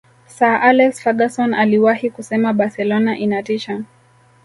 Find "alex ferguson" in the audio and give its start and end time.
0.55-1.53